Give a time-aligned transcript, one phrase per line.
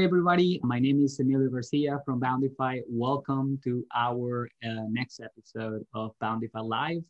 [0.00, 0.60] Everybody.
[0.62, 2.82] My name is Emilio Garcia from Boundify.
[2.88, 7.02] Welcome to our uh, next episode of Boundify Live.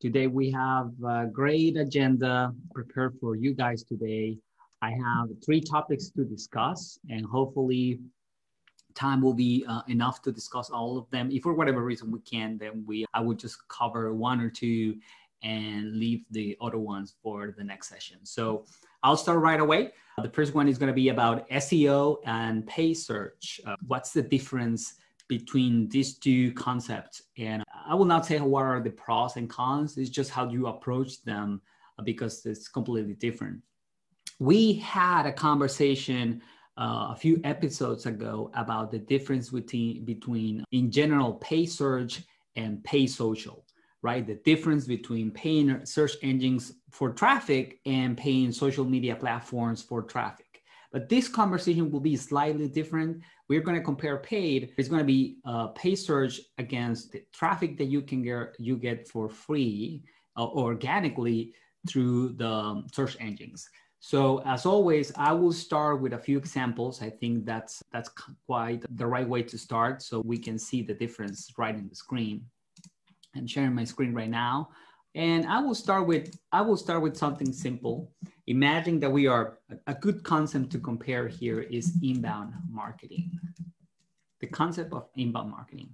[0.00, 4.38] Today, we have a great agenda prepared for you guys today.
[4.82, 8.00] I have three topics to discuss, and hopefully,
[8.94, 11.30] time will be uh, enough to discuss all of them.
[11.30, 14.96] If for whatever reason we can, then we I would just cover one or two
[15.44, 18.18] and leave the other ones for the next session.
[18.24, 18.64] So
[19.02, 19.92] I'll start right away.
[20.22, 23.60] The first one is going to be about SEO and pay search.
[23.66, 24.94] Uh, what's the difference
[25.28, 27.22] between these two concepts?
[27.38, 30.66] And I will not say what are the pros and cons, it's just how you
[30.66, 31.62] approach them
[31.98, 33.60] uh, because it's completely different.
[34.38, 36.42] We had a conversation
[36.78, 42.22] uh, a few episodes ago about the difference between, between, in general, pay search
[42.56, 43.64] and pay social
[44.02, 44.26] right?
[44.26, 50.46] The difference between paying search engines for traffic and paying social media platforms for traffic.
[50.92, 53.22] But this conversation will be slightly different.
[53.48, 54.74] We're going to compare paid.
[54.76, 58.76] It's going to be uh, pay search against the traffic that you can get you
[58.76, 60.02] get for free
[60.36, 61.54] uh, organically
[61.88, 63.68] through the search engines.
[64.00, 67.00] So as always, I will start with a few examples.
[67.00, 68.10] I think that's that's
[68.46, 71.94] quite the right way to start, so we can see the difference right in the
[71.94, 72.44] screen.
[73.34, 74.70] I'm sharing my screen right now.
[75.14, 78.10] And I will start with I will start with something simple.
[78.46, 83.38] Imagine that we are a good concept to compare here is inbound marketing.
[84.40, 85.90] The concept of inbound marketing.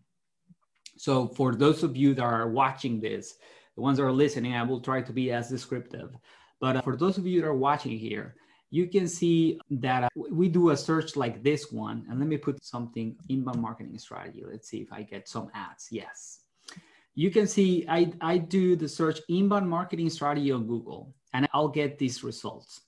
[0.97, 3.34] So for those of you that are watching this,
[3.75, 6.17] the ones that are listening, I will try to be as descriptive.
[6.61, 8.34] But uh, for those of you that are watching here,
[8.70, 12.05] you can see that uh, we do a search like this one.
[12.08, 14.42] And let me put something inbound marketing strategy.
[14.48, 15.89] Let's see if I get some ads.
[15.91, 16.48] Yes
[17.19, 21.67] you can see I, I do the search inbound marketing strategy on Google and I'll
[21.67, 22.83] get these results.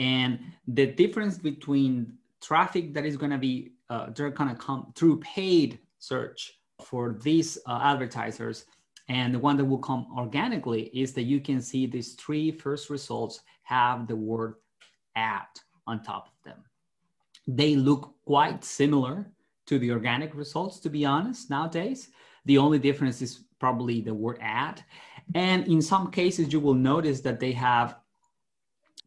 [0.00, 4.92] And the difference between traffic that is going to be, uh, they're going to come
[4.96, 8.64] through paid search for these uh, advertisers
[9.08, 12.90] and the one that will come organically is that you can see these three first
[12.90, 14.54] results have the word
[15.14, 15.46] ad
[15.86, 16.64] on top of them.
[17.46, 19.30] They look quite similar
[19.66, 22.08] to the organic results, to be honest, nowadays.
[22.44, 24.84] The only difference is probably the word ad.
[25.34, 27.96] And in some cases, you will notice that they have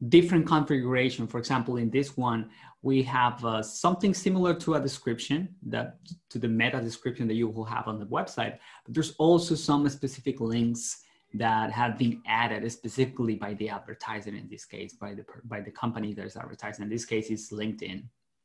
[0.10, 1.28] different configuration.
[1.28, 2.50] For example, in this one,
[2.82, 7.48] we have uh, something similar to a description that to the meta description that you
[7.48, 11.04] will have on the website, but there's also some specific links
[11.34, 15.72] that have been added specifically by the advertiser in this case, by the, by the
[15.72, 16.84] company that is advertising.
[16.84, 18.04] In this case, it's LinkedIn,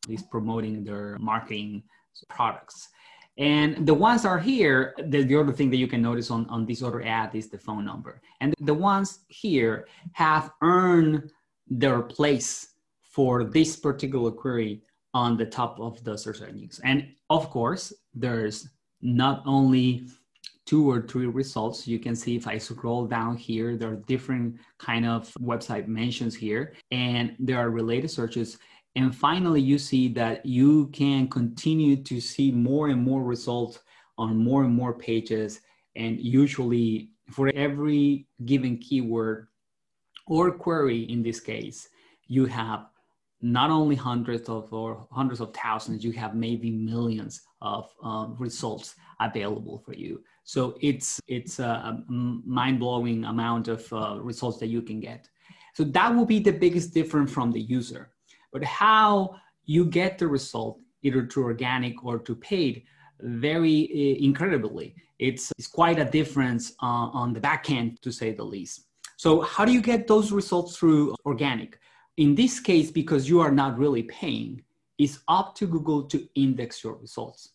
[0.09, 1.83] is promoting their marketing
[2.29, 2.89] products.
[3.39, 6.65] And the ones are here, the, the other thing that you can notice on, on
[6.65, 8.23] this other ad is the phone number.
[8.41, 11.31] And the ones here have earned
[11.69, 14.83] their place for this particular query
[15.13, 16.81] on the top of the search engines.
[16.85, 18.69] And of course, there's
[19.03, 20.07] not only
[20.67, 21.87] two or three results.
[21.87, 26.35] You can see if I scroll down here, there are different kind of website mentions
[26.35, 28.59] here, and there are related searches.
[28.97, 33.79] And finally, you see that you can continue to see more and more results
[34.17, 35.61] on more and more pages.
[35.97, 39.49] And usually, for every given keyword
[40.27, 41.89] or query in this case,
[42.27, 42.87] you have
[43.43, 48.95] not only hundreds of or hundreds of thousands, you have maybe millions of uh, results
[49.21, 50.23] available for you.
[50.45, 55.29] So it's it's a mind blowing amount of uh, results that you can get.
[55.75, 58.13] So that will be the biggest difference from the user.
[58.57, 59.37] But how
[59.67, 62.85] you get the result, either through organic or to paid,
[63.21, 64.95] very uh, incredibly.
[65.19, 68.87] It's, it's quite a difference uh, on the back end, to say the least.
[69.19, 71.79] So, how do you get those results through organic?
[72.17, 74.63] In this case, because you are not really paying,
[74.97, 77.51] it's up to Google to index your results.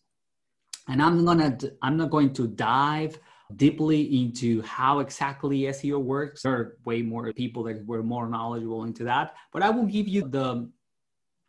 [0.87, 3.17] And I'm gonna, I'm not going to dive
[3.55, 6.43] deeply into how exactly SEO works.
[6.43, 10.07] There are way more people that were more knowledgeable into that, but I will give
[10.07, 10.69] you the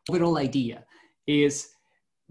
[0.08, 0.84] overall idea
[1.26, 1.70] is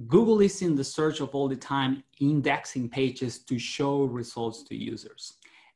[0.08, 4.76] Google is in the search of all the time indexing pages to show results to
[4.76, 5.34] users.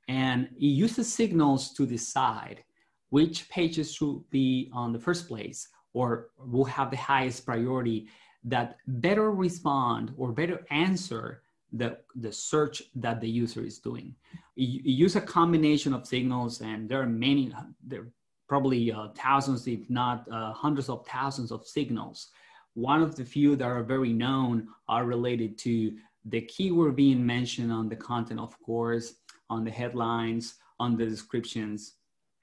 [0.08, 2.64] And it uses signals to decide
[3.10, 8.08] which pages should be on the first place or will have the highest priority
[8.44, 11.42] that better respond or better answer
[11.74, 14.16] the, the search that the user is doing.
[14.56, 17.54] You, use a combination of signals and there are many,
[17.86, 18.08] there
[18.48, 22.30] probably uh, thousands, if not uh, hundreds of thousands of signals.
[22.74, 25.94] One of the few that are very known are related to
[26.26, 29.14] the keyword being mentioned on the content, of course,
[29.50, 31.94] on the headlines, on the descriptions.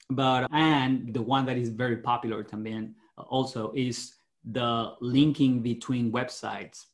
[0.08, 4.14] But, and the one that is very popular también also is
[4.44, 6.87] the linking between websites.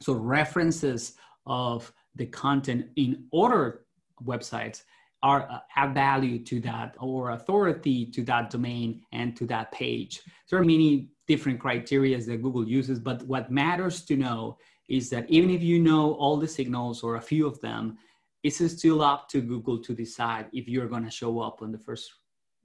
[0.00, 1.14] So references
[1.46, 3.86] of the content in other
[4.22, 4.82] websites
[5.24, 10.20] are uh, add value to that or authority to that domain and to that page.
[10.48, 14.58] There are many different criteria that Google uses, but what matters to know
[14.90, 17.96] is that even if you know all the signals or a few of them,
[18.42, 21.78] it's still up to Google to decide if you're going to show up on the
[21.78, 22.12] first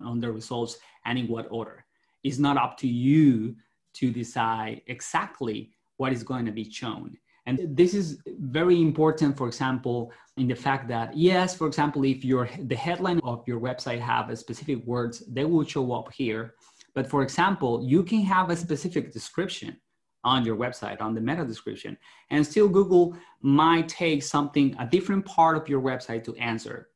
[0.02, 1.86] on the results and in what order.
[2.26, 3.56] It's not up to you
[3.94, 7.18] to decide exactly what is going to be shown.
[7.50, 12.24] And this is very important, for example, in the fact that yes, for example, if
[12.24, 16.54] your the headline of your website have specific words, they will show up here.
[16.94, 19.72] But for example, you can have a specific description
[20.24, 21.98] on your website on the meta description
[22.30, 26.90] and still google might take something a different part of your website to answer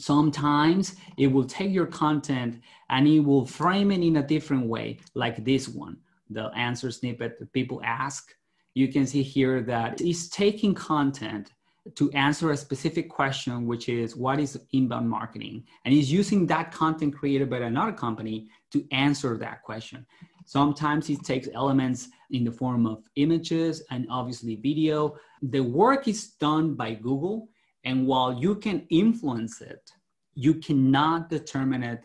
[0.00, 2.60] sometimes it will take your content
[2.90, 5.96] and it will frame it in a different way like this one
[6.30, 8.34] the answer snippet that people ask
[8.74, 11.52] you can see here that it's taking content
[11.96, 15.64] to answer a specific question, which is what is inbound marketing?
[15.84, 20.06] And he's using that content created by another company to answer that question.
[20.46, 25.16] Sometimes it takes elements in the form of images and obviously video.
[25.42, 27.48] The work is done by Google.
[27.84, 29.90] And while you can influence it,
[30.34, 32.04] you cannot determine it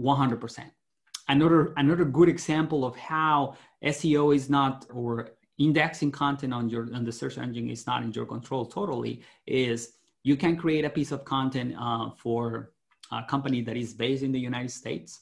[0.00, 0.64] 100%.
[1.28, 3.54] Another, another good example of how
[3.84, 5.30] SEO is not, or
[5.62, 9.94] indexing content on your on the search engine is not in your control totally is
[10.24, 12.72] you can create a piece of content uh, for
[13.12, 15.20] a company that is based in the united states.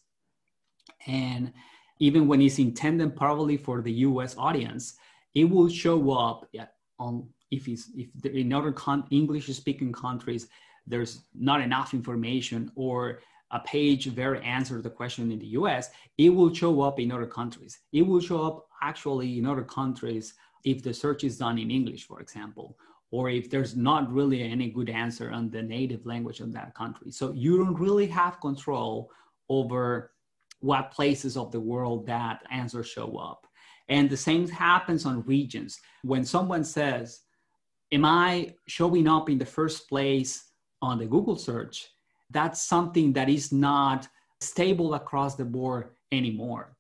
[1.07, 1.53] And
[1.99, 4.95] even when it's intended probably for the us audience
[5.35, 6.49] it will show up
[6.99, 10.49] on if it's if in other con- english speaking countries
[10.87, 13.21] there's not enough information or
[13.53, 17.27] a page very answer the question in the US, it will show up in other
[17.27, 17.81] countries.
[17.93, 22.07] It will show up actually in other countries if the search is done in English,
[22.07, 22.77] for example,
[23.11, 27.11] or if there's not really any good answer on the native language of that country.
[27.11, 29.11] So you don't really have control
[29.49, 30.13] over
[30.61, 33.47] what places of the world that answers show up.
[33.89, 35.81] And the same happens on regions.
[36.03, 37.23] When someone says,
[37.93, 41.89] Am I showing up in the first place on the Google search?
[42.31, 44.09] That's something that is not
[44.41, 46.77] stable across the board anymore.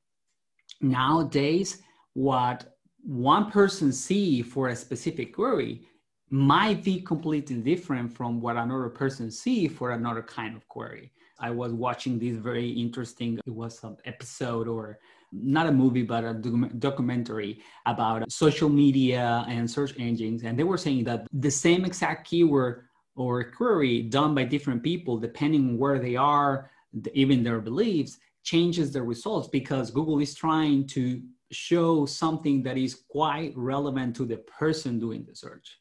[0.81, 1.82] Nowadays,
[2.14, 5.82] what one person see for a specific query
[6.31, 11.12] might be completely different from what another person see for another kind of query.
[11.41, 14.99] I was watching this very interesting, it was an episode or
[15.32, 20.43] not a movie, but a documentary about social media and search engines.
[20.44, 22.85] And they were saying that the same exact keyword
[23.16, 26.70] or query done by different people, depending where they are,
[27.14, 31.22] even their beliefs, changes the results because Google is trying to
[31.52, 35.78] show something that is quite relevant to the person doing the search.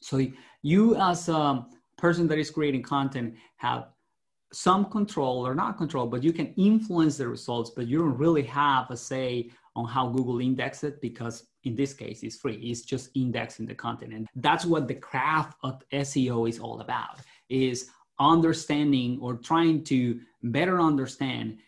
[0.00, 0.26] So
[0.62, 1.66] you as a
[1.98, 3.88] person that is creating content have
[4.52, 8.42] some control or not control, but you can influence the results, but you don't really
[8.42, 12.56] have a say on how Google indexes it because in this case it's free.
[12.56, 14.12] It's just indexing the content.
[14.12, 20.20] And that's what the craft of SEO is all about is understanding or trying to
[20.42, 21.58] better understand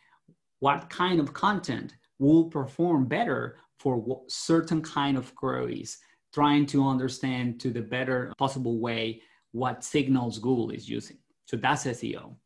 [0.61, 5.99] what kind of content will perform better for certain kind of queries,
[6.33, 11.19] trying to understand to the better possible way what signals Google is using.
[11.47, 12.37] So that's SEO.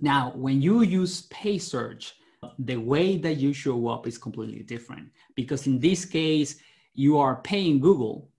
[0.00, 2.14] Now, when you use pay search,
[2.58, 6.56] the way that you show up is completely different because in this case,
[6.94, 8.30] you are paying Google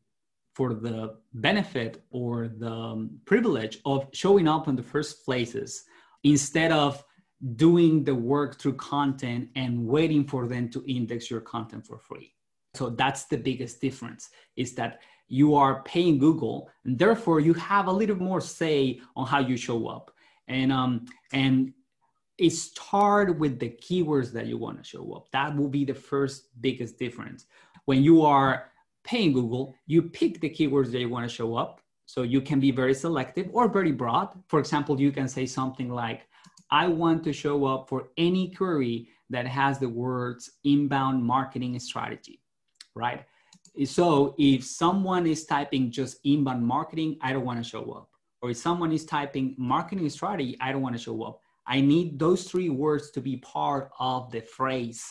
[0.54, 5.84] for the benefit or the privilege of showing up in the first places
[6.24, 7.04] instead of
[7.58, 12.34] doing the work through content and waiting for them to index your content for free.
[12.74, 17.88] So that's the biggest difference is that you are paying Google and therefore you have
[17.88, 20.12] a little more say on how you show up.
[20.48, 21.74] And um and
[22.50, 25.32] start with the keywords that you want to show up.
[25.32, 27.46] That will be the first biggest difference.
[27.86, 28.72] When you are
[29.04, 31.82] paying Google, you pick the keywords that you want to show up.
[32.08, 34.30] So you can be very selective or very broad.
[34.48, 36.28] For example, you can say something like,
[36.70, 42.42] I want to show up for any query that has the words inbound marketing strategy,
[42.96, 43.26] right?
[43.86, 48.10] So if someone is typing just inbound marketing, I don't want to show up.
[48.42, 51.40] Or if someone is typing marketing strategy, I don't want to show up.
[51.68, 55.04] I need those three words to be part of the phrase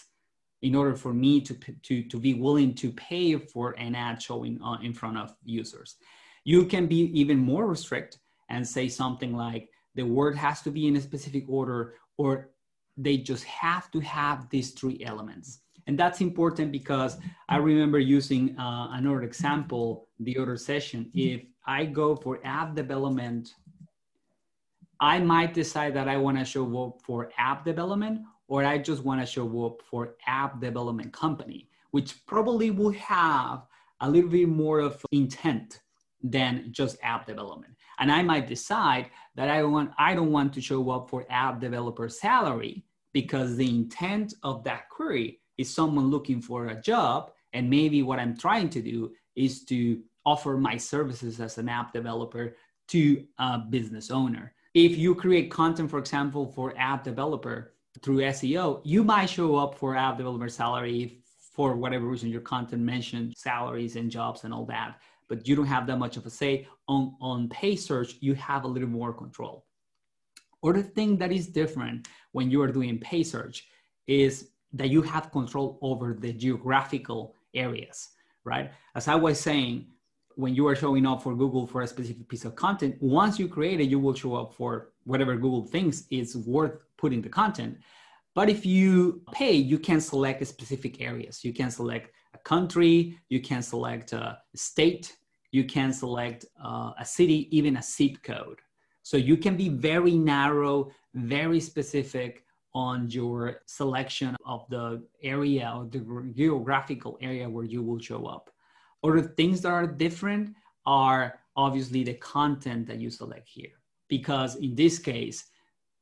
[0.62, 4.61] in order for me to, to, to be willing to pay for an ad showing
[4.62, 5.96] uh, in front of users.
[6.44, 8.18] You can be even more restrict
[8.49, 12.50] and say something like, the word has to be in a specific order or
[12.96, 17.18] they just have to have these three elements And that's important because
[17.49, 21.11] I remember using uh, another example the other session.
[21.14, 23.50] If I go for app development,
[25.04, 29.04] I might decide that I want to show up for app development or I just
[29.04, 33.66] want to show up for app development company, which probably will have
[34.00, 35.82] a little bit more of intent
[36.23, 37.75] than just app development.
[37.99, 41.61] And I might decide that I want I don't want to show up for app
[41.61, 42.82] developer salary
[43.12, 48.18] because the intent of that query is someone looking for a job and maybe what
[48.18, 52.56] I'm trying to do is to offer my services as an app developer
[52.88, 54.53] to a business owner.
[54.74, 59.78] If you create content for example for app developer through SEO, you might show up
[59.78, 61.20] for app developer salary
[61.52, 64.96] for whatever reason your content mentioned salaries and jobs and all that
[65.28, 66.66] but you don't have that much of a say.
[66.88, 69.64] On on pay search you have a little more control.
[70.62, 73.66] Other thing that is different when you are doing pay search
[74.06, 78.10] is that you have control over the geographical areas
[78.44, 78.72] right?
[78.94, 79.86] As i was saying
[80.36, 83.48] when you are showing up for google for a specific piece of content once you
[83.48, 87.76] create it you will show up for whatever google thinks is worth putting the content
[88.34, 91.44] but if you pay, you can select specific areas.
[91.44, 95.16] You can select a country, you can select a state,
[95.52, 98.58] you can select uh, a city, even a zip code.
[99.02, 105.84] So you can be very narrow, very specific on your selection of the area or
[105.84, 108.50] the geographical area where you will show up.
[109.04, 110.54] Other things that are different
[110.87, 113.73] are obviously the content that you select here.
[114.08, 115.44] Because in this case,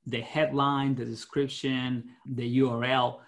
[0.07, 2.05] the headline, the description,
[2.35, 3.19] the URL,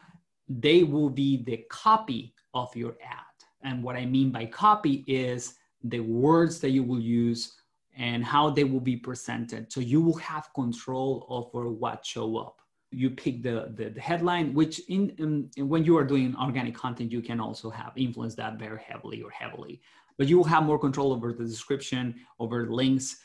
[0.48, 3.18] they will be the copy of your ad.
[3.62, 7.52] And what I mean by copy is the words that you will use
[7.96, 9.72] and how they will be presented.
[9.72, 12.60] So you will have control over what show up.
[12.94, 17.12] You pick the, the, the headline, which in, in, when you are doing organic content,
[17.12, 19.80] you can also have influence that very heavily or heavily.
[20.16, 23.16] But you will have more control over the description, over links,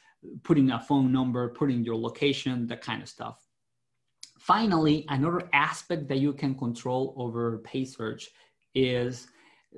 [0.44, 3.46] putting a phone number, putting your location, that kind of stuff.
[4.40, 8.30] Finally, another aspect that you can control over pay search
[8.74, 9.28] is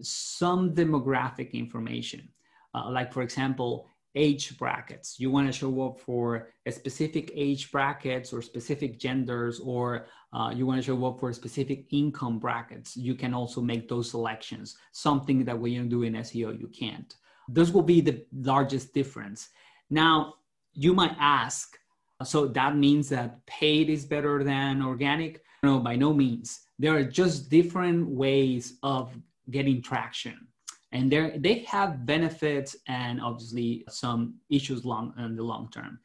[0.01, 2.27] some demographic information.
[2.73, 5.19] Uh, like for example, age brackets.
[5.19, 10.65] You want to show up for specific age brackets or specific genders, or uh, you
[10.65, 12.97] want to show up for specific income brackets.
[12.97, 17.15] You can also make those selections, something that when you do in SEO, you can't.
[17.47, 19.49] Those will be the largest difference.
[19.89, 20.35] Now,
[20.73, 21.77] you might ask,
[22.23, 25.41] so that means that paid is better than organic?
[25.63, 26.61] No, by no means.
[26.79, 29.15] There are just different ways of
[29.49, 30.47] getting traction.
[30.91, 35.99] And they have benefits and obviously some issues long in the long term.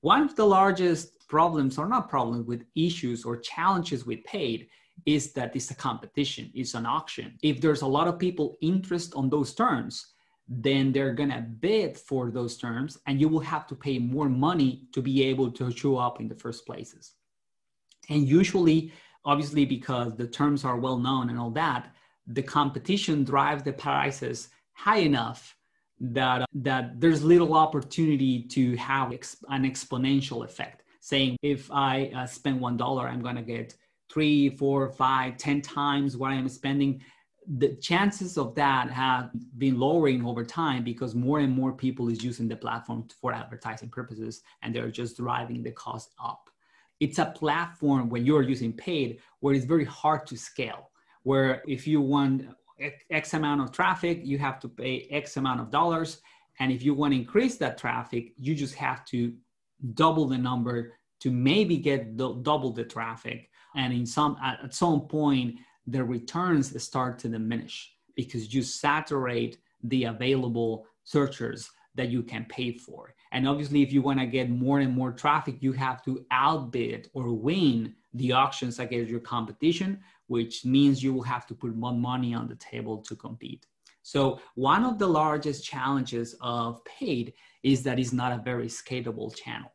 [0.00, 4.68] One of the largest problems, or not problems, with issues or challenges with paid
[5.06, 7.36] is that it's a competition, it's an auction.
[7.42, 10.14] If there's a lot of people interest on those terms,
[10.48, 14.88] then they're to bid for those terms and you will have to pay more money
[14.92, 17.12] to be able to show up in the first places
[18.08, 18.90] and usually
[19.24, 21.94] obviously because the terms are well known and all that
[22.28, 25.56] the competition drives the prices high enough
[26.00, 30.84] that that there's little opportunity to have ex- an exponential effect.
[31.00, 33.74] Saying if i uh, spend one dollar i'm going to get
[34.10, 37.02] three four five ten times what i'm spending.
[37.56, 42.22] The chances of that have been lowering over time because more and more people is
[42.22, 46.50] using the platform for advertising purposes and they're just driving the cost up.
[47.00, 50.87] It's a platform when you're using paid where it's very hard to scale
[51.28, 52.36] where if you want
[53.10, 56.10] x amount of traffic you have to pay x amount of dollars
[56.60, 59.20] and if you want to increase that traffic you just have to
[59.94, 60.76] double the number
[61.20, 62.16] to maybe get
[62.50, 65.56] double the traffic and in some at some point
[65.88, 72.72] the returns start to diminish because you saturate the available searchers that you can pay
[72.72, 73.14] for.
[73.32, 77.08] And obviously, if you want to get more and more traffic, you have to outbid
[77.12, 81.92] or win the auctions against your competition, which means you will have to put more
[81.92, 83.66] money on the table to compete.
[84.02, 89.34] So, one of the largest challenges of paid is that it's not a very scalable
[89.34, 89.70] channel.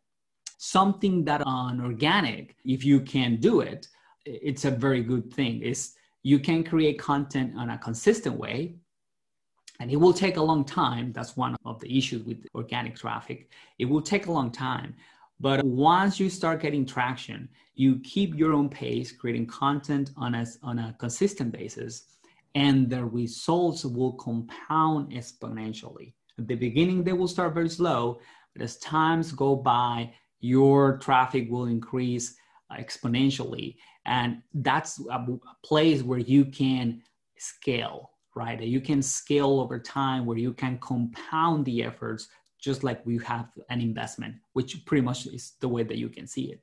[0.57, 3.87] Something that on organic, if you can do it,
[4.25, 5.61] it's a very good thing.
[5.61, 8.75] It's you can create content on a consistent way
[9.79, 13.51] and it will take a long time that's one of the issues with organic traffic
[13.79, 14.95] it will take a long time
[15.39, 20.45] but once you start getting traction you keep your own pace creating content on a,
[20.61, 22.03] on a consistent basis
[22.55, 28.19] and the results will compound exponentially at the beginning they will start very slow
[28.53, 32.35] but as times go by your traffic will increase
[32.71, 33.75] exponentially
[34.05, 35.25] and that's a
[35.63, 37.01] place where you can
[37.37, 38.61] scale, right?
[38.61, 42.27] You can scale over time where you can compound the efforts
[42.63, 46.25] just like we have an investment, which pretty much is the way that you can
[46.25, 46.61] see it.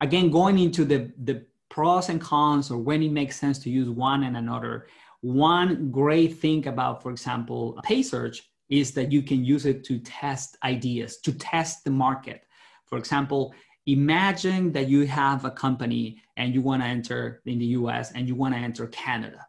[0.00, 3.88] Again, going into the, the pros and cons or when it makes sense to use
[3.88, 4.88] one and another,
[5.20, 9.98] one great thing about, for example, pay search is that you can use it to
[10.00, 12.42] test ideas, to test the market.
[12.86, 13.54] For example,
[13.86, 18.26] imagine that you have a company and you want to enter in the US and
[18.26, 19.46] you want to enter Canada.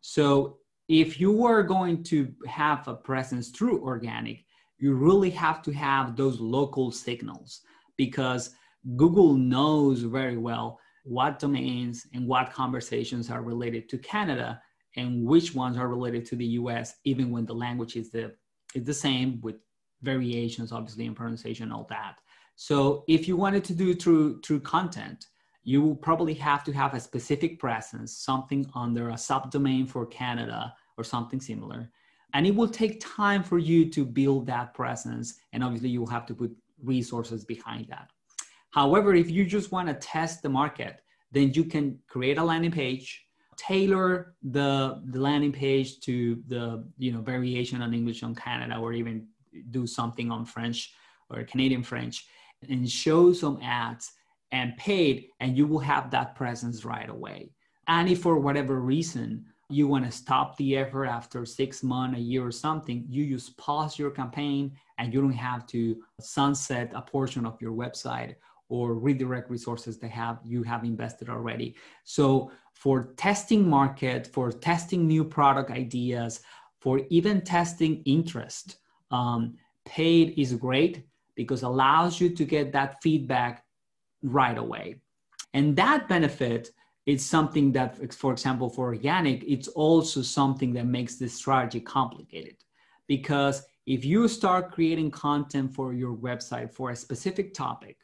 [0.00, 0.58] So
[0.88, 4.44] if you were going to have a presence through organic,
[4.78, 7.62] you really have to have those local signals
[7.96, 8.54] because
[8.96, 14.60] Google knows very well what domains and what conversations are related to Canada
[14.96, 18.34] and which ones are related to the US, even when the language is the,
[18.74, 19.56] is the same with
[20.02, 22.16] variations, obviously, in pronunciation, all that.
[22.56, 25.26] So if you wanted to do through, through content,
[25.62, 30.74] you will probably have to have a specific presence, something under a subdomain for Canada
[30.96, 31.90] or something similar.
[32.34, 35.34] And it will take time for you to build that presence.
[35.52, 38.10] And obviously, you will have to put resources behind that.
[38.70, 41.00] However, if you just want to test the market,
[41.32, 43.24] then you can create a landing page,
[43.56, 48.92] tailor the, the landing page to the you know variation on English on Canada, or
[48.92, 49.26] even
[49.70, 50.92] do something on French
[51.30, 52.26] or Canadian French,
[52.68, 54.12] and show some ads
[54.52, 57.50] and paid, and you will have that presence right away.
[57.86, 62.20] And if for whatever reason you want to stop the effort after six months, a
[62.20, 67.02] year, or something, you just pause your campaign and you don't have to sunset a
[67.02, 68.34] portion of your website
[68.70, 71.74] or redirect resources that have you have invested already.
[72.04, 76.40] So for testing market, for testing new product ideas,
[76.80, 78.76] for even testing interest,
[79.10, 81.04] um, paid is great
[81.34, 83.64] because allows you to get that feedback
[84.22, 85.00] right away.
[85.54, 86.70] And that benefit
[87.12, 92.56] is something that, for example, for organic, it's also something that makes this strategy complicated.
[93.06, 97.96] Because if you start creating content for your website for a specific topic,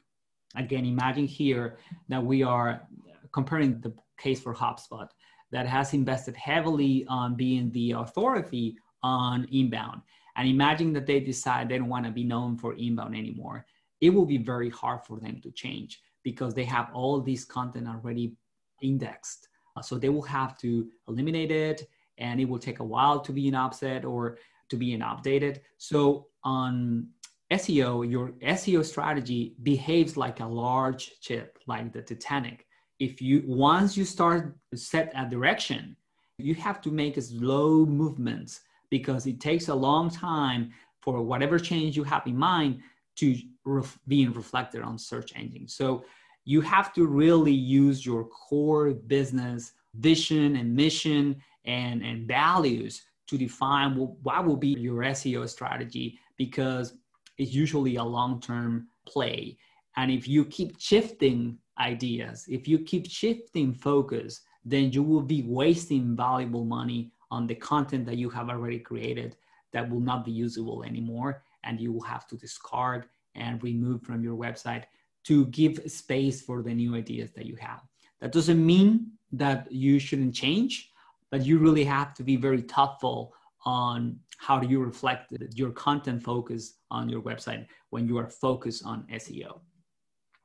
[0.57, 2.87] Again, imagine here that we are
[3.33, 5.09] comparing the case for HubSpot
[5.51, 10.03] that has invested heavily on being the authority on inbound.
[10.37, 13.67] And imagine that they decide they don't want to be known for inbound anymore.
[14.01, 17.89] It will be very hard for them to change because they have all this content
[17.89, 18.35] already
[18.83, 19.49] indexed.
[19.77, 23.33] Uh, so they will have to eliminate it and it will take a while to
[23.33, 25.61] be an upset or to be an updated.
[25.79, 27.09] So on
[27.53, 32.67] SEO, your SEO strategy behaves like a large ship, like the Titanic.
[33.01, 35.97] If you once you start set a direction,
[36.39, 38.61] you have to make slow movements
[38.91, 42.81] because it takes a long time for whatever change you have in mind
[43.17, 45.75] to ref- being reflected on search engines.
[45.75, 46.05] So
[46.45, 53.39] you have to really use your core business vision and mission and, and values to
[53.39, 56.95] define what, will be your SEO strategy because
[57.39, 59.57] it's usually a long term play.
[59.97, 65.43] And if you keep shifting ideas, if you keep shifting focus, then you will be
[65.43, 69.37] wasting valuable money on the content that you have already created
[69.73, 71.43] that will not be usable anymore.
[71.65, 74.85] And you will have to discard and remove from your website
[75.25, 77.81] to give space for the new ideas that you have.
[78.21, 80.91] That doesn't mean that you shouldn't change,
[81.31, 83.35] but you really have to be very thoughtful
[83.65, 88.85] on how do you reflect your content focus on your website when you are focused
[88.85, 89.61] on SEO.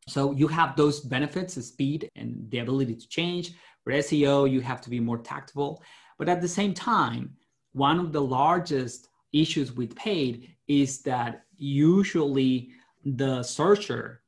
[0.07, 3.51] So you have those benefits, speed and the ability to change.
[3.83, 5.83] For SEO, you have to be more tactful.
[6.17, 7.35] But at the same time,
[7.73, 12.71] one of the largest issues with paid is that usually
[13.05, 14.21] the searcher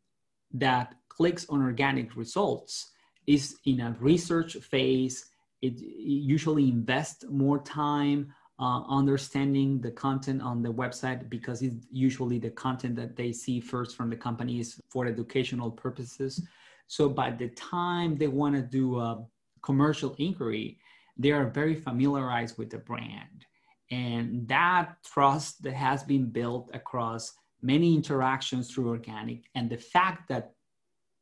[0.53, 2.91] that clicks on organic results
[3.27, 5.25] is in a research phase.
[5.61, 12.37] It usually invests more time uh, understanding the content on the website because it's usually
[12.37, 16.45] the content that they see first from the companies for educational purposes.
[16.85, 19.25] So by the time they want to do a
[19.63, 20.77] commercial inquiry,
[21.17, 23.45] they are very familiarized with the brand.
[23.89, 30.27] And that trust that has been built across many interactions through organic and the fact
[30.29, 30.53] that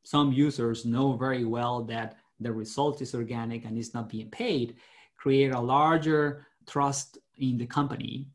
[0.03, 4.75] some users know very well that the result is organic and is not being paid
[5.19, 8.27] create a larger trust in the company.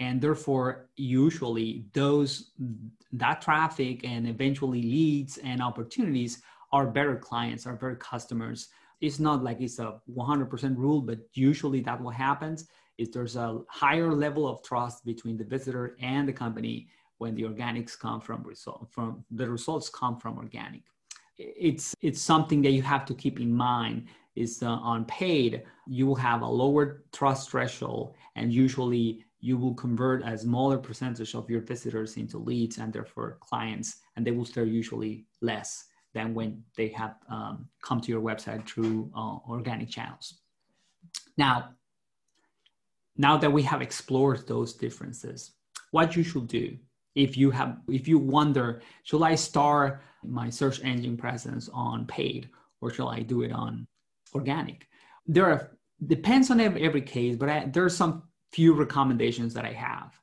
[0.00, 2.50] And therefore usually those
[3.12, 8.68] that traffic and eventually leads and opportunities are better clients are better customers.
[9.00, 12.66] It's not like it's a 100% rule but usually that what happens
[12.98, 16.88] is there's a higher level of trust between the visitor and the company
[17.22, 20.82] when the organics come from result from the results come from organic
[21.38, 26.06] it's it's something that you have to keep in mind is uh, on paid, you
[26.06, 31.50] will have a lower trust threshold, and usually you will convert a smaller percentage of
[31.50, 36.62] your visitors into leads and therefore clients, and they will start usually less than when
[36.76, 40.34] they have um, come to your website through uh, organic channels.
[41.36, 41.70] Now,
[43.16, 45.52] now that we have explored those differences,
[45.90, 46.76] what you should do
[47.14, 52.48] if you have if you wonder should i start my search engine presence on paid
[52.80, 53.86] or shall i do it on
[54.34, 54.88] organic?
[55.26, 59.64] There are depends on every, every case but I, there are some few recommendations that
[59.64, 60.18] i have.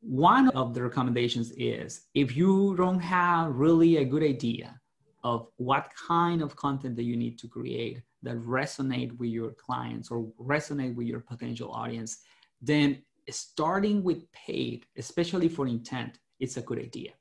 [0.00, 4.80] One of the recommendations is if you don't have really a good idea
[5.22, 10.10] of what kind of content that you need to create that resonate with your clients
[10.10, 12.18] or resonate with your potential audience
[12.62, 17.12] then starting with paid especially for intent it's a good idea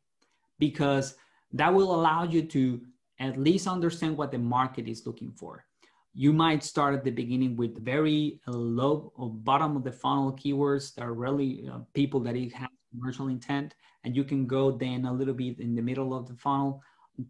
[0.57, 1.15] because
[1.53, 2.81] that will allow you to
[3.19, 5.65] at least understand what the market is looking for.
[6.13, 10.95] You might start at the beginning with very low or bottom of the funnel keywords
[10.95, 15.13] that are really uh, people that have commercial intent, and you can go then a
[15.13, 16.81] little bit in the middle of the funnel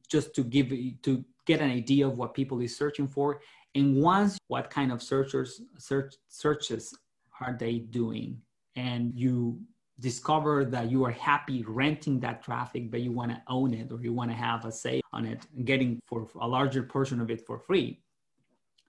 [0.07, 0.69] just to give
[1.03, 3.41] to get an idea of what people is searching for.
[3.75, 6.93] And once what kind of searchers search searches
[7.41, 8.41] are they doing,
[8.75, 9.59] and you
[9.99, 14.01] discover that you are happy renting that traffic, but you want to own it or
[14.01, 17.45] you want to have a say on it, getting for a larger portion of it
[17.45, 18.01] for free,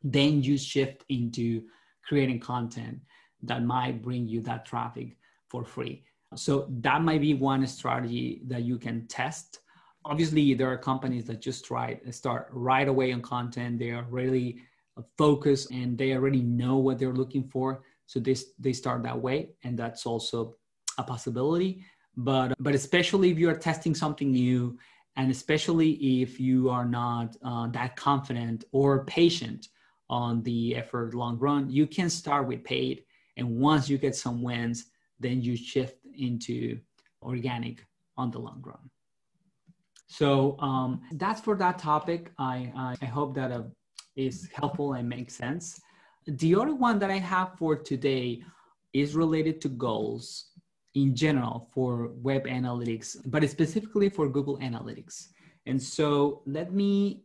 [0.02, 1.62] then you shift into
[2.06, 2.98] creating content
[3.42, 5.16] that might bring you that traffic
[5.48, 6.04] for free.
[6.36, 9.60] So that might be one strategy that you can test.
[10.04, 13.78] Obviously, there are companies that just try start right away on content.
[13.78, 14.58] They are really
[14.96, 17.82] uh, focused and they already know what they're looking for.
[18.06, 19.50] So they, they start that way.
[19.64, 20.56] And that's also
[21.00, 21.84] a possibility
[22.16, 24.78] but but especially if you are testing something new
[25.16, 29.68] and especially if you are not uh, that confident or patient
[30.08, 33.04] on the effort long run you can start with paid.
[33.36, 34.86] And once you get some wins
[35.18, 36.78] then you shift into
[37.22, 37.86] organic
[38.16, 38.90] on the long run.
[40.06, 42.32] So um, that's for that topic.
[42.38, 43.62] I i, I hope that uh,
[44.16, 45.80] is helpful and makes sense.
[46.26, 48.42] The other one that i have for today
[48.92, 50.49] is related to goals
[50.94, 55.28] in general for web analytics, but specifically for Google Analytics.
[55.66, 57.24] And so let me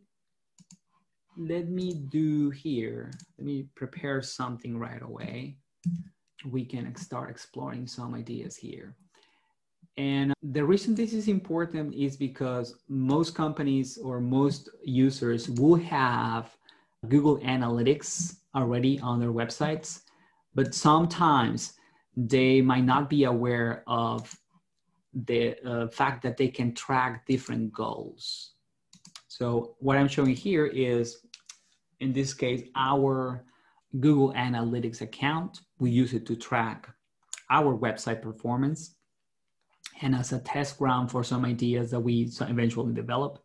[1.38, 3.12] let me do here.
[3.38, 5.58] Let me prepare something right away.
[6.46, 8.96] We can start exploring some ideas here.
[9.98, 16.56] And the reason this is important is because most companies or most users will have
[17.08, 20.02] Google Analytics already on their websites,
[20.54, 21.74] but sometimes
[22.16, 24.34] they might not be aware of
[25.12, 28.52] the uh, fact that they can track different goals.
[29.28, 31.26] So what I'm showing here is,
[32.00, 33.44] in this case, our
[34.00, 35.60] Google Analytics account.
[35.78, 36.88] We use it to track
[37.50, 38.96] our website performance
[40.02, 43.38] and as a test ground for some ideas that we eventually develop.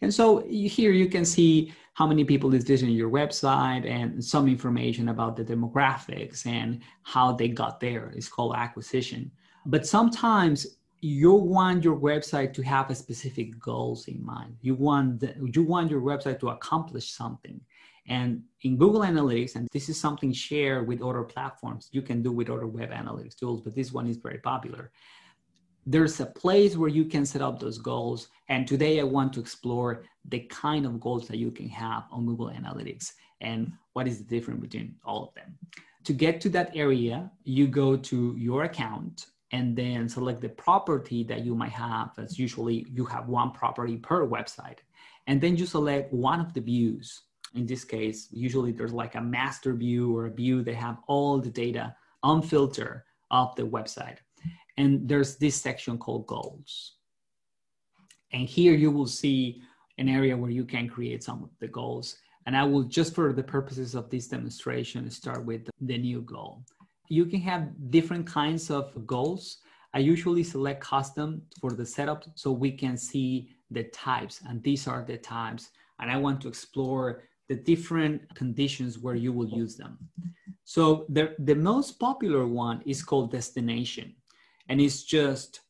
[0.00, 4.48] And so here you can see how many people is visiting your website and some
[4.48, 8.12] information about the demographics and how they got there.
[8.16, 9.30] It's called acquisition.
[9.64, 10.66] But sometimes
[11.00, 14.56] you want your website to have a specific goals in mind.
[14.60, 17.60] You want the, you want your website to accomplish something.
[18.08, 22.32] And in Google Analytics, and this is something shared with other platforms, you can do
[22.32, 24.90] with other web analytics tools, but this one is very popular
[25.86, 28.28] there's a place where you can set up those goals.
[28.48, 32.26] And today I want to explore the kind of goals that you can have on
[32.26, 35.56] Google Analytics and what is the difference between all of them.
[36.04, 41.22] To get to that area, you go to your account and then select the property
[41.24, 42.10] that you might have.
[42.18, 44.78] As usually you have one property per website.
[45.26, 47.22] And then you select one of the views.
[47.54, 51.38] In this case, usually there's like a master view or a view that have all
[51.38, 54.18] the data unfiltered of the website.
[54.76, 56.94] And there's this section called goals.
[58.32, 59.62] And here you will see
[59.98, 62.16] an area where you can create some of the goals.
[62.46, 66.64] And I will just for the purposes of this demonstration, start with the new goal.
[67.08, 69.58] You can have different kinds of goals.
[69.94, 74.88] I usually select custom for the setup so we can see the types and these
[74.88, 75.70] are the types.
[76.00, 79.98] And I want to explore the different conditions where you will use them.
[80.64, 84.14] So the, the most popular one is called destination
[84.68, 85.60] and it's just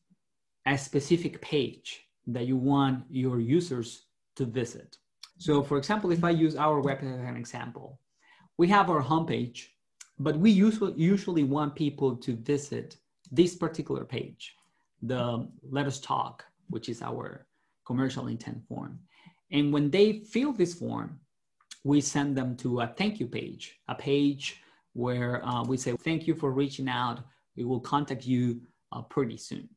[0.65, 4.05] a specific page that you want your users
[4.35, 4.97] to visit.
[5.37, 7.99] So for example, if I use our website as an example,
[8.57, 9.67] we have our homepage,
[10.17, 12.97] but we usually, usually want people to visit
[13.31, 14.55] this particular page,
[15.01, 17.47] the Let Us Talk, which is our
[17.85, 18.99] commercial intent form.
[19.51, 21.19] And when they fill this form,
[21.83, 24.61] we send them to a thank you page, a page
[24.93, 27.19] where uh, we say, thank you for reaching out.
[27.55, 29.69] We will contact you uh, pretty soon.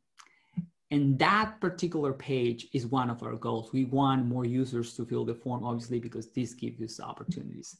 [0.90, 3.72] And that particular page is one of our goals.
[3.72, 7.76] We want more users to fill the form, obviously, because this gives us opportunities.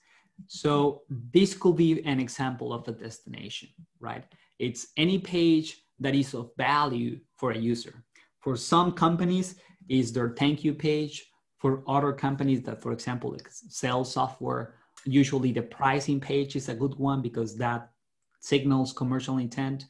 [0.47, 4.25] So this could be an example of a destination, right?
[4.59, 8.05] It's any page that is of value for a user.
[8.41, 9.57] For some companies,
[9.89, 11.25] is their thank you page.
[11.59, 16.95] For other companies that, for example, sell software, usually the pricing page is a good
[16.97, 17.91] one because that
[18.41, 19.87] signals commercial intent.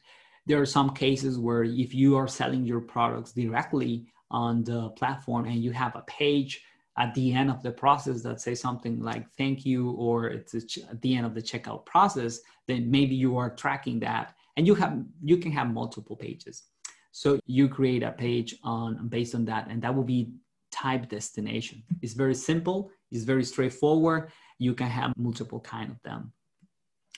[0.49, 5.45] There are some cases where if you are selling your products directly on the platform
[5.45, 6.63] and you have a page
[6.97, 10.99] at the end of the process that says something like thank you or it's at
[11.03, 14.99] the end of the checkout process then maybe you are tracking that and you have
[15.23, 16.63] you can have multiple pages.
[17.11, 20.31] So you create a page on based on that and that will be
[20.71, 21.83] type destination.
[22.01, 24.31] It's very simple it's very straightforward.
[24.57, 26.33] You can have multiple kind of them.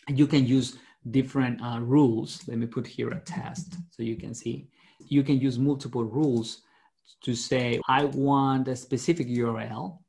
[0.07, 0.77] And you can use
[1.09, 4.67] different uh, rules let me put here a test so you can see
[4.99, 6.61] you can use multiple rules
[7.23, 9.99] to say i want a specific url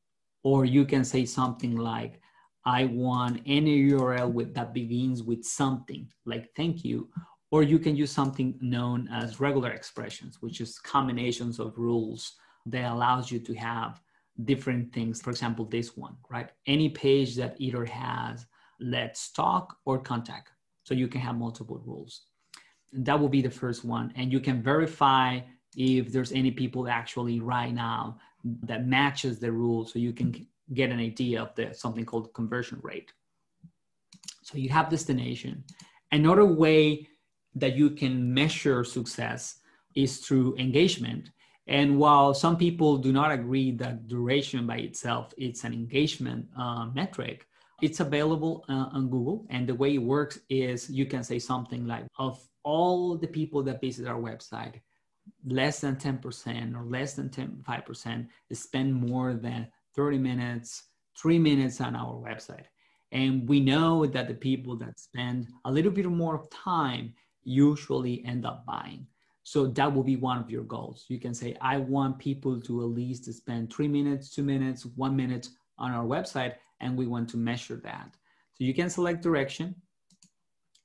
[0.42, 2.20] or you can say something like
[2.66, 7.08] i want any url with that begins with something like thank you
[7.52, 12.32] or you can use something known as regular expressions, which is combinations of rules
[12.64, 14.00] that allows you to have
[14.44, 15.20] different things.
[15.20, 16.48] For example, this one, right?
[16.66, 18.46] Any page that either has
[18.80, 20.51] let's talk or contact.
[20.84, 22.22] So you can have multiple rules.
[22.92, 24.12] That will be the first one.
[24.16, 25.40] And you can verify
[25.76, 28.18] if there's any people actually right now
[28.64, 32.78] that matches the rule so you can get an idea of the something called conversion
[32.82, 33.12] rate.
[34.42, 35.64] So you have destination.
[36.10, 37.08] Another way
[37.54, 39.60] that you can measure success
[39.94, 41.30] is through engagement.
[41.66, 46.86] And while some people do not agree that duration by itself is an engagement uh,
[46.86, 47.46] metric,
[47.82, 49.44] it's available uh, on Google.
[49.50, 53.62] And the way it works is you can say something like, of all the people
[53.64, 54.80] that visit our website,
[55.44, 59.66] less than 10% or less than 10, 5% spend more than
[59.96, 60.84] 30 minutes,
[61.20, 62.66] three minutes on our website.
[63.10, 68.24] And we know that the people that spend a little bit more of time usually
[68.24, 69.06] end up buying.
[69.42, 71.04] So that will be one of your goals.
[71.08, 75.16] You can say, I want people to at least spend three minutes, two minutes, one
[75.16, 78.10] minute on our website, and we want to measure that.
[78.54, 79.74] So you can select duration,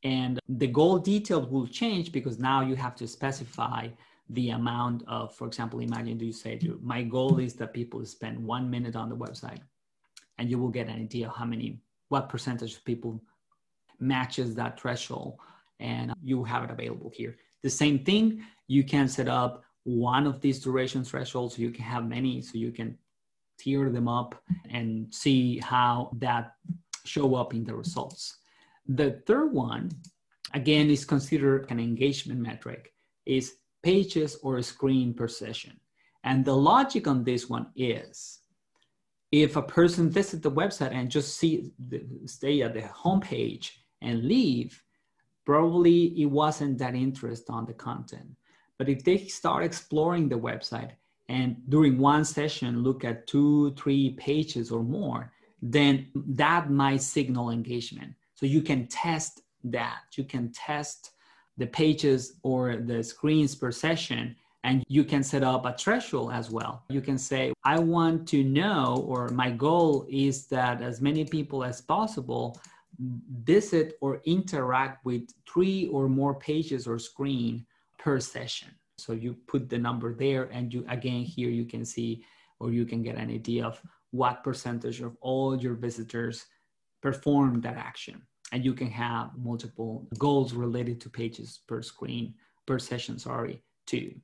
[0.03, 3.89] and the goal details will change because now you have to specify
[4.29, 8.69] the amount of, for example, imagine you say, my goal is that people spend one
[8.69, 9.61] minute on the website,
[10.37, 11.79] and you will get an idea how many,
[12.09, 13.21] what percentage of people
[13.99, 15.39] matches that threshold
[15.79, 17.35] and you have it available here.
[17.63, 21.57] The same thing, you can set up one of these duration thresholds.
[21.57, 22.97] You can have many, so you can
[23.57, 24.35] tier them up
[24.69, 26.53] and see how that
[27.05, 28.37] show up in the results.
[28.87, 29.91] The third one,
[30.53, 32.93] again, is considered an engagement metric,
[33.25, 35.79] is pages or screen per session.
[36.23, 38.39] And the logic on this one is
[39.31, 41.71] if a person visits the website and just see
[42.25, 44.81] stay at the homepage and leave,
[45.45, 48.29] probably it wasn't that interest on the content.
[48.77, 50.91] But if they start exploring the website
[51.29, 57.49] and during one session look at two, three pages or more, then that might signal
[57.49, 58.13] engagement.
[58.35, 60.01] So you can test that.
[60.15, 61.11] You can test
[61.57, 66.49] the pages or the screens per session and you can set up a threshold as
[66.51, 66.83] well.
[66.89, 71.63] You can say, I want to know, or my goal is that as many people
[71.63, 72.59] as possible
[73.43, 77.65] visit or interact with three or more pages or screen
[77.97, 78.69] per session.
[78.97, 82.23] So you put the number there and you again here you can see
[82.59, 83.81] or you can get an idea of
[84.11, 86.45] what percentage of all your visitors
[87.01, 88.21] perform that action.
[88.51, 92.33] And you can have multiple goals related to pages per screen,
[92.65, 94.15] per session, sorry, too.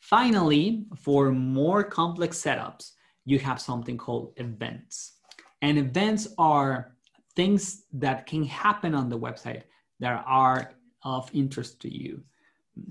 [0.00, 2.92] Finally, for more complex setups,
[3.24, 5.14] you have something called events.
[5.62, 6.94] And events are
[7.34, 9.62] things that can happen on the website
[10.00, 10.72] that are
[11.02, 12.22] of interest to you.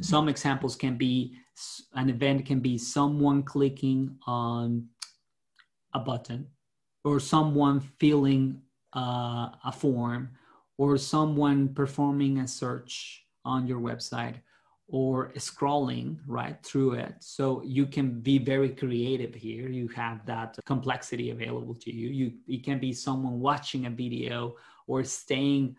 [0.02, 1.36] Some examples can be
[1.94, 4.88] an event can be someone clicking on
[5.94, 6.48] a button,
[7.04, 8.62] or someone filling
[8.96, 10.30] uh, a form,
[10.78, 14.36] or someone performing a search on your website,
[14.88, 17.14] or scrolling right through it.
[17.20, 19.70] So you can be very creative here.
[19.70, 22.10] You have that complexity available to you.
[22.10, 24.56] You it can be someone watching a video
[24.88, 25.76] or staying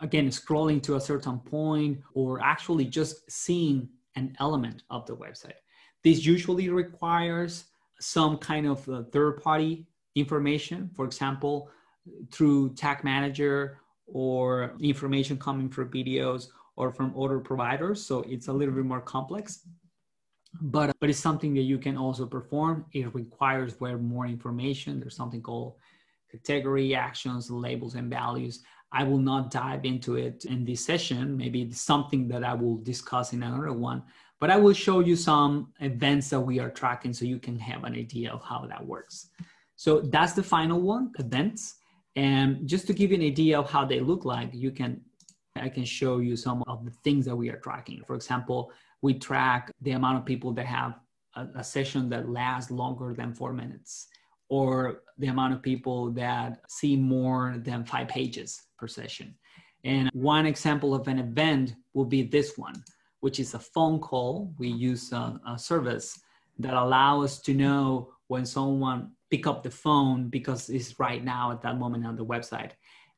[0.00, 5.60] again scrolling to a certain point or actually just seeing an element of the website.
[6.02, 7.64] This usually requires
[8.00, 10.90] some kind of uh, third party information.
[10.94, 11.70] For example,
[12.32, 18.04] through tag manager or information coming from videos or from other providers.
[18.04, 19.60] So it's a little bit more complex.
[20.60, 22.86] But, but it's something that you can also perform.
[22.92, 24.98] It requires where more information.
[24.98, 25.74] There's something called
[26.30, 28.62] category actions, labels, and values.
[28.92, 31.36] I will not dive into it in this session.
[31.36, 34.02] Maybe it's something that I will discuss in another one.
[34.40, 37.84] But I will show you some events that we are tracking so you can have
[37.84, 39.28] an idea of how that works.
[39.76, 41.76] So that's the final one, events.
[42.16, 45.00] And just to give you an idea of how they look like, you can
[45.56, 48.02] I can show you some of the things that we are tracking.
[48.06, 50.94] For example, we track the amount of people that have
[51.34, 54.08] a, a session that lasts longer than four minutes,
[54.50, 59.34] or the amount of people that see more than five pages per session.
[59.84, 62.82] And one example of an event will be this one,
[63.20, 64.52] which is a phone call.
[64.58, 66.20] We use a, a service
[66.58, 71.52] that allow us to know when someone pick up the phone because it's right now
[71.52, 72.72] at that moment on the website.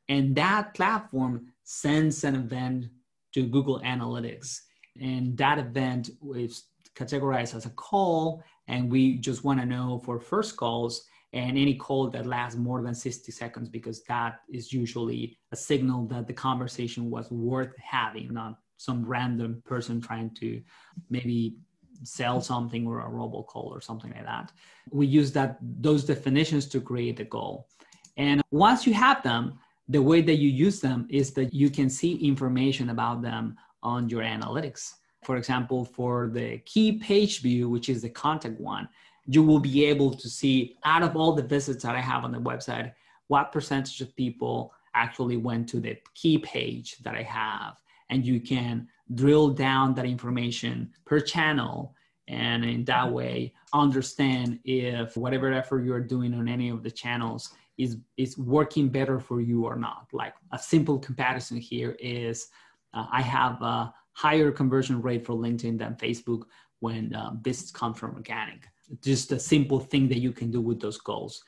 [0.09, 2.85] And that platform sends an event
[3.33, 4.59] to Google Analytics.
[5.01, 6.65] And that event is
[6.95, 8.43] categorized as a call.
[8.67, 12.81] And we just want to know for first calls and any call that lasts more
[12.83, 18.31] than 60 seconds because that is usually a signal that the conversation was worth having,
[18.31, 20.61] not some random person trying to
[21.09, 21.55] maybe
[22.03, 24.51] sell something or a robocall or something like that.
[24.91, 27.67] We use that those definitions to create the goal.
[28.17, 31.89] And once you have them, the way that you use them is that you can
[31.89, 34.93] see information about them on your analytics.
[35.23, 38.87] For example, for the key page view, which is the contact one,
[39.25, 42.31] you will be able to see out of all the visits that I have on
[42.31, 42.91] the website,
[43.27, 47.77] what percentage of people actually went to the key page that I have.
[48.09, 51.95] And you can drill down that information per channel
[52.27, 57.53] and in that way understand if whatever effort you're doing on any of the channels
[57.77, 62.47] is is working better for you or not like a simple comparison here is
[62.93, 66.43] uh, i have a higher conversion rate for linkedin than facebook
[66.79, 68.69] when uh, business comes from organic
[69.01, 71.43] just a simple thing that you can do with those goals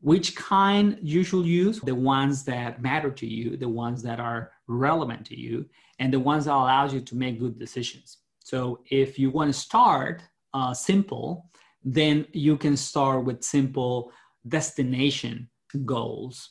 [0.00, 4.52] which kind you should use the ones that matter to you the ones that are
[4.66, 5.66] relevant to you
[5.98, 9.58] and the ones that allows you to make good decisions so if you want to
[9.58, 10.22] start
[10.54, 11.48] uh, simple
[11.84, 14.12] then you can start with simple
[14.46, 15.48] destination
[15.84, 16.50] goals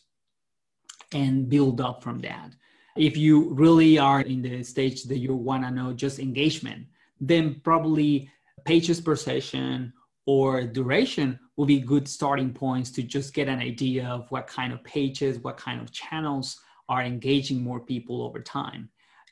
[1.13, 2.51] and build up from that.
[2.95, 6.87] If you really are in the stage that you want to know just engagement,
[7.19, 8.29] then probably
[8.65, 9.93] pages per session
[10.27, 14.73] or duration will be good starting points to just get an idea of what kind
[14.73, 16.59] of pages, what kind of channels
[16.89, 18.89] are engaging more people over time.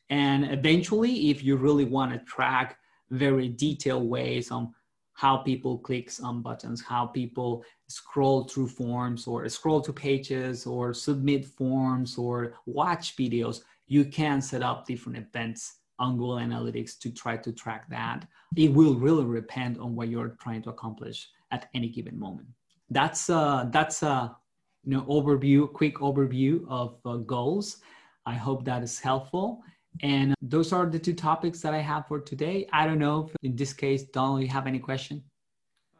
[0.10, 2.80] And eventually, if you really want to track
[3.12, 4.74] very detailed ways on
[5.14, 10.94] how people click on buttons, how people scroll through forms or scroll to pages or
[10.94, 17.12] submit forms or watch videos, you can set up different events on Google Analytics to
[17.12, 18.28] try to track that.
[18.56, 22.48] It will really depend on what you're trying to accomplish at any given moment.
[22.90, 24.36] That's uh, that's a
[24.84, 27.78] you know overview, quick overview of uh, goals.
[28.26, 29.62] I hope that is helpful.
[30.02, 32.68] And those are the two topics that I have for today.
[32.74, 35.24] I don't know if in this case, Donald, you have any question?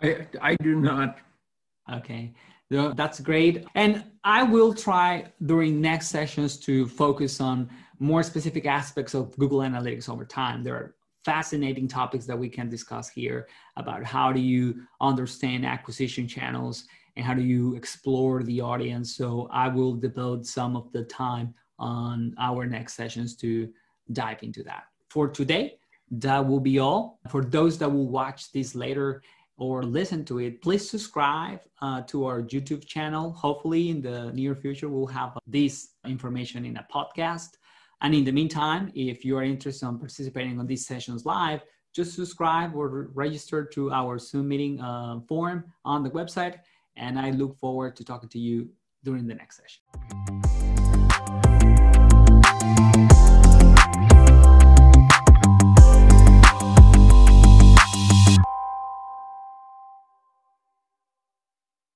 [0.02, 1.18] I, I do not.
[1.92, 2.34] Okay,
[2.70, 3.66] that's great.
[3.76, 9.60] And I will try during next sessions to focus on more specific aspects of Google
[9.60, 10.64] Analytics over time.
[10.64, 16.28] There are fascinating topics that we can discuss here about how do you understand acquisition
[16.28, 19.16] channels and how do you explore the audience.
[19.16, 23.70] So I will devote some of the time on our next sessions to
[24.12, 24.84] dive into that.
[25.10, 25.78] For today,
[26.12, 27.20] that will be all.
[27.30, 29.24] For those that will watch this later
[29.58, 33.32] or listen to it, please subscribe uh, to our YouTube channel.
[33.32, 37.52] Hopefully, in the near future, we'll have this information in a podcast.
[38.06, 42.14] And in the meantime, if you are interested in participating on these sessions live, just
[42.14, 46.60] subscribe or register to our Zoom meeting uh, form on the website.
[46.98, 48.70] And I look forward to talking to you
[49.04, 50.45] during the next session.